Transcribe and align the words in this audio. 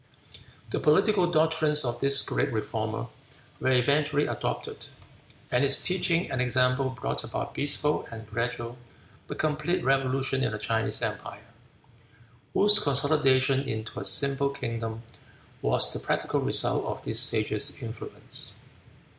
The 0.71 0.79
political 0.79 1.29
doctrines 1.29 1.85
of 1.85 1.99
this 1.99 2.23
great 2.23 2.51
reformer 2.51 3.05
were 3.59 3.71
eventually 3.73 4.25
adopted, 4.25 4.87
and 5.51 5.63
his 5.63 5.79
teaching 5.79 6.31
and 6.31 6.41
example 6.41 6.89
brought 6.89 7.23
about 7.23 7.49
a 7.51 7.53
peaceful 7.53 8.07
and 8.11 8.25
gradual, 8.25 8.79
but 9.27 9.37
complete 9.37 9.83
revolution, 9.83 10.43
in 10.43 10.53
the 10.53 10.57
Chinese 10.57 11.03
Empire, 11.03 11.45
whose 12.55 12.79
consolidation 12.79 13.59
into 13.69 13.99
a 13.99 14.03
simple 14.03 14.49
kingdom 14.49 15.03
was 15.61 15.93
the 15.93 15.99
practical 15.99 16.39
result 16.39 16.83
of 16.85 17.03
this 17.03 17.19
sage's 17.19 17.79
influence. 17.79 18.55